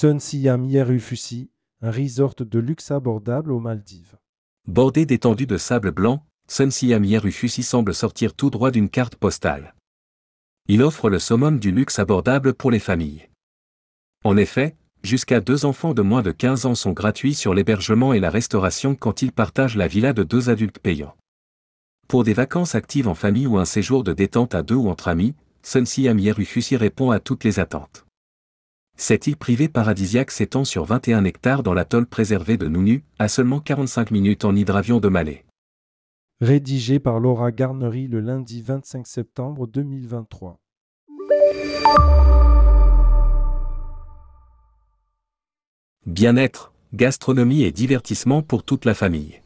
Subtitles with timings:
[0.00, 1.50] Sun Siam Yeru Fusi,
[1.82, 4.16] un resort de luxe abordable aux Maldives.
[4.66, 9.16] Bordé d'étendues de sable blanc, Sun Siam Yeru Fusi semble sortir tout droit d'une carte
[9.16, 9.74] postale.
[10.68, 13.28] Il offre le summum du luxe abordable pour les familles.
[14.24, 18.20] En effet, jusqu'à deux enfants de moins de 15 ans sont gratuits sur l'hébergement et
[18.20, 21.14] la restauration quand ils partagent la villa de deux adultes payants.
[22.08, 25.08] Pour des vacances actives en famille ou un séjour de détente à deux ou entre
[25.08, 28.06] amis, Sun Siam Yeru Fusi répond à toutes les attentes.
[29.02, 33.58] Cette île privée paradisiaque s'étend sur 21 hectares dans l'atoll préservé de Nunu, à seulement
[33.58, 35.46] 45 minutes en hydravion de Malais.
[36.42, 40.60] Rédigé par Laura Garnery le lundi 25 septembre 2023.
[46.04, 49.40] Bien-être, gastronomie et divertissement pour toute la famille.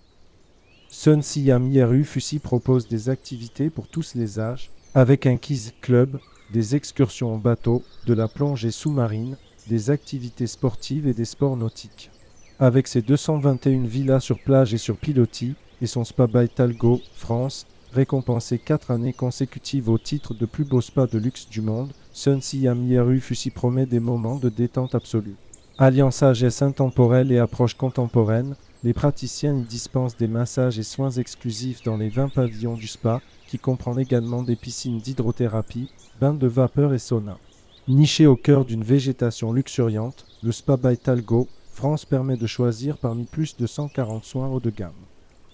[0.88, 6.18] Sun Siam Yeru Fusi propose des activités pour tous les âges, avec un Kids Club,
[6.52, 9.36] des excursions en bateau, de la plongée sous-marine,
[9.68, 12.10] des activités sportives et des sports nautiques.
[12.58, 17.66] Avec ses 221 villas sur plage et sur pilotis, et son spa by Talgo, France,
[17.92, 22.40] récompensé quatre années consécutives au titre de plus beau spa de luxe du monde, Sun
[22.40, 23.22] Siam Yeru
[23.54, 25.36] promet des moments de détente absolue.
[25.78, 31.82] Alliant sagesse intemporelle et approche contemporaine, les praticiens y dispensent des massages et soins exclusifs
[31.82, 35.90] dans les 20 pavillons du spa, qui comprend également des piscines d'hydrothérapie,
[36.20, 37.38] bains de vapeur et sauna.
[37.86, 43.24] Niché au cœur d'une végétation luxuriante, le Spa by Talgo France permet de choisir parmi
[43.24, 44.92] plus de 140 soins haut de gamme.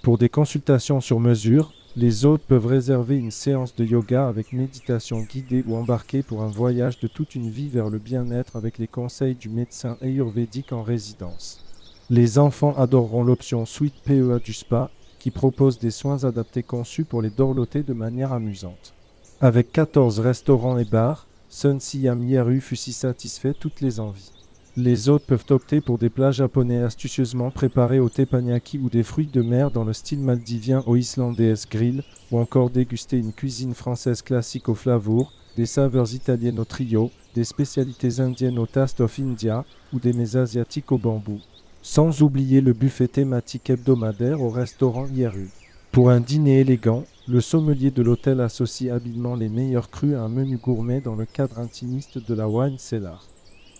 [0.05, 5.23] Pour des consultations sur mesure, les hôtes peuvent réserver une séance de yoga avec méditation
[5.23, 8.87] guidée ou embarquer pour un voyage de toute une vie vers le bien-être avec les
[8.87, 11.65] conseils du médecin ayurvédique en résidence.
[12.11, 17.23] Les enfants adoreront l'option Suite PEA du spa qui propose des soins adaptés conçus pour
[17.23, 18.95] les dorloter de manière amusante.
[19.41, 24.31] Avec 14 restaurants et bars, Sun Siam Yeru fut si satisfait toutes les envies.
[24.77, 29.27] Les hôtes peuvent opter pour des plats japonais astucieusement préparés au teppanyaki ou des fruits
[29.27, 34.23] de mer dans le style maldivien au islandaise grill, ou encore déguster une cuisine française
[34.23, 39.65] classique au flavour, des saveurs italiennes au trio, des spécialités indiennes au Taste of India
[39.93, 41.41] ou des mets asiatiques au bambou.
[41.83, 45.49] Sans oublier le buffet thématique hebdomadaire au restaurant Yeru.
[45.93, 50.29] Pour un dîner élégant, le sommelier de l'hôtel associe habilement les meilleurs crus à un
[50.29, 53.27] menu gourmet dans le cadre intimiste de la wine cellar.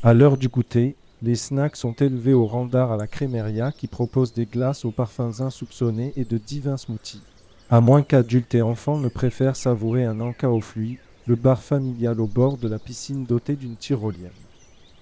[0.03, 3.87] À l'heure du goûter, les snacks sont élevés au rang d'art à la crémeria qui
[3.87, 7.23] propose des glaces aux parfums insoupçonnés et de divins smoothies.
[7.71, 12.21] À moins qu'adultes et enfants ne préfèrent savourer un encas au fluide, le bar familial
[12.21, 14.31] au bord de la piscine dotée d'une tyrolienne.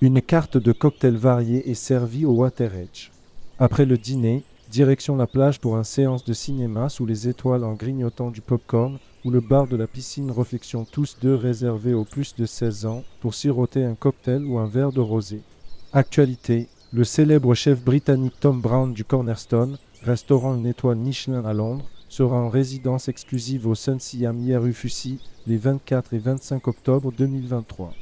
[0.03, 3.11] Une carte de cocktails variés est servie au Water Edge.
[3.59, 7.73] Après le dîner, Direction la plage pour une séance de cinéma sous les étoiles en
[7.73, 12.35] grignotant du popcorn ou le bar de la piscine réflexion tous deux réservé aux plus
[12.37, 15.41] de 16 ans pour siroter un cocktail ou un verre de rosé.
[15.93, 21.85] Actualité le célèbre chef britannique Tom Brown du Cornerstone, restaurant une étoile Michelin à Londres,
[22.09, 27.93] sera en résidence exclusive au Sun Siam rue Fussy les 24 et 25 octobre 2023.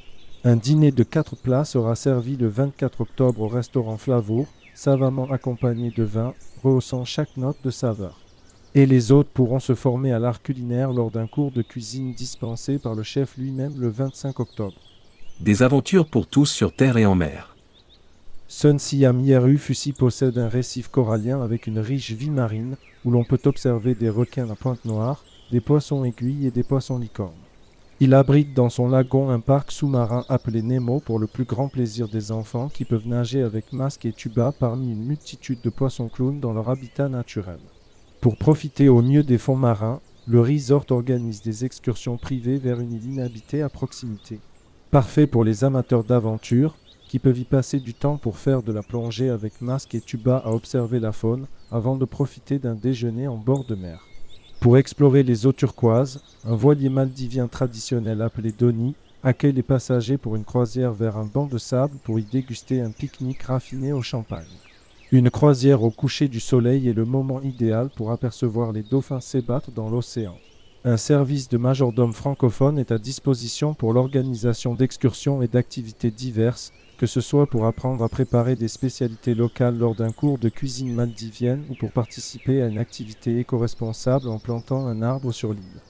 [0.44, 4.46] Un dîner de 4 plats sera servi le 24 octobre au restaurant Flavour,
[4.76, 8.20] savamment accompagné de vin, rehaussant chaque note de saveur.
[8.74, 12.78] Et les autres pourront se former à l'art culinaire lors d'un cours de cuisine dispensé
[12.78, 14.76] par le chef lui-même le 25 octobre.
[15.40, 17.56] Des aventures pour tous sur terre et en mer.
[18.48, 23.24] Sun Siam Yeru Fusi possède un récif corallien avec une riche vie marine où l'on
[23.24, 27.45] peut observer des requins à pointe noire, des poissons aiguilles et des poissons licornes.
[27.98, 32.08] Il abrite dans son lagon un parc sous-marin appelé Nemo pour le plus grand plaisir
[32.08, 36.38] des enfants qui peuvent nager avec masque et tuba parmi une multitude de poissons clowns
[36.38, 37.58] dans leur habitat naturel.
[38.20, 42.92] Pour profiter au mieux des fonds marins, le resort organise des excursions privées vers une
[42.92, 44.40] île inhabitée à proximité.
[44.90, 46.76] Parfait pour les amateurs d'aventure
[47.08, 50.42] qui peuvent y passer du temps pour faire de la plongée avec masque et tuba
[50.44, 54.06] à observer la faune avant de profiter d'un déjeuner en bord de mer.
[54.60, 60.36] Pour explorer les eaux turquoises, un voilier maldivien traditionnel appelé Doni accueille les passagers pour
[60.36, 64.44] une croisière vers un banc de sable pour y déguster un pique-nique raffiné au champagne.
[65.12, 69.70] Une croisière au coucher du soleil est le moment idéal pour apercevoir les dauphins s'ébattre
[69.70, 70.36] dans l'océan.
[70.84, 77.06] Un service de majordome francophone est à disposition pour l'organisation d'excursions et d'activités diverses que
[77.06, 81.64] ce soit pour apprendre à préparer des spécialités locales lors d'un cours de cuisine maldivienne
[81.70, 85.82] ou pour participer à une activité éco-responsable en plantant un arbre sur l'île.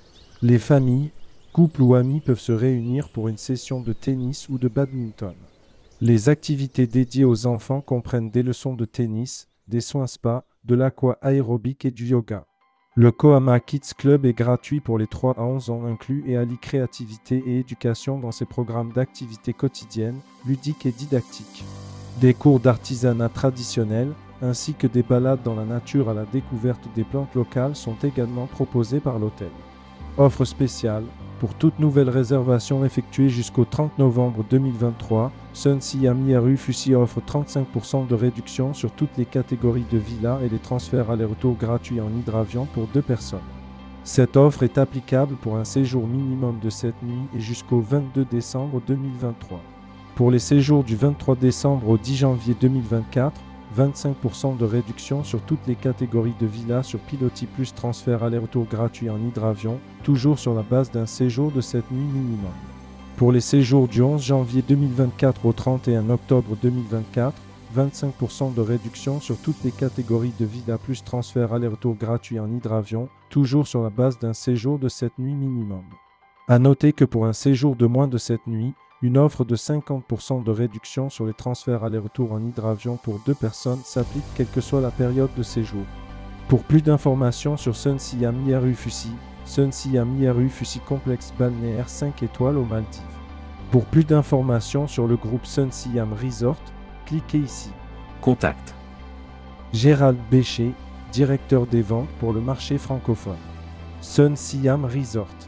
[0.43, 1.11] Les familles,
[1.53, 5.35] couples ou amis peuvent se réunir pour une session de tennis ou de badminton.
[6.01, 11.19] Les activités dédiées aux enfants comprennent des leçons de tennis, des soins spa, de l'aqua
[11.23, 12.47] aérobique et du yoga.
[12.99, 16.57] Le Kohama Kids Club est gratuit pour les 3 à 11 ans inclus et allie
[16.57, 21.63] créativité et éducation dans ses programmes d'activités quotidiennes, ludiques et didactiques.
[22.23, 27.05] Des cours d'artisanat traditionnel, ainsi que des balades dans la nature à la découverte des
[27.05, 29.51] plantes locales sont également proposés par l'hôtel.
[30.17, 31.05] Offre spéciale,
[31.39, 38.07] pour toute nouvelle réservation effectuée jusqu'au 30 novembre 2023, Sun Siam IRU Fusi offre 35%
[38.07, 42.67] de réduction sur toutes les catégories de villas et les transferts aller-retour gratuits en hydravion
[42.73, 43.41] pour deux personnes.
[44.05, 48.81] Cette offre est applicable pour un séjour minimum de 7 nuits et jusqu'au 22 décembre
[48.87, 49.61] 2023.
[50.15, 53.39] Pour les séjours du 23 décembre au 10 janvier 2024,
[53.77, 59.11] 25% de réduction sur toutes les catégories de villas sur Piloti Plus transfert aller-retour gratuit
[59.11, 62.53] en hydravion, toujours sur la base d'un séjour de 7 nuits minimum.
[63.17, 67.35] Pour les séjours du 11 janvier 2024 au 31 octobre 2024,
[67.77, 73.09] 25% de réduction sur toutes les catégories de Vida plus transfert aller-retour gratuit en hydravion,
[73.29, 75.85] toujours sur la base d'un séjour de 7 nuits minimum.
[76.49, 78.73] A noter que pour un séjour de moins de 7 nuits,
[79.03, 83.83] une offre de 50% de réduction sur les transferts aller-retour en hydravion pour deux personnes
[83.85, 85.85] s'applique quelle que soit la période de séjour.
[86.49, 89.13] Pour plus d'informations sur Sun Siam IRU Fusi,
[89.45, 93.03] Sun Siam IRU Fusi complexe balnéaire 5 étoiles aux Maldives.
[93.71, 96.57] Pour plus d'informations sur le groupe Sun Siam Resort,
[97.05, 97.71] cliquez ici.
[98.23, 98.75] Contact.
[99.73, 100.73] Gérald Bécher,
[101.13, 103.37] directeur des ventes pour le marché francophone.
[104.01, 105.46] Sun Siam Resort.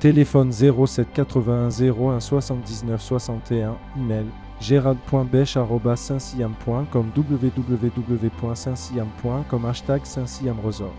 [0.00, 3.76] Téléphone 07 81 01 79 61.
[3.98, 4.24] Email
[4.58, 10.94] gérald.bech.saint-siam.com www.saint-siam.com Hashtag Saint-Siam Resort.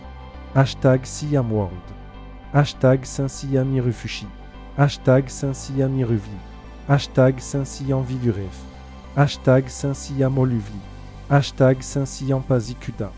[0.55, 1.71] Hashtag Siam World.
[2.53, 3.81] Hashtag Saint-Siam.
[4.77, 6.19] Hashtag Saint-Siam.
[6.87, 8.05] Hashtag Saint-Siam
[9.17, 10.35] Hashtag Saint-Siam
[11.27, 13.11] Hashtag Saint-Siam Pasikuda.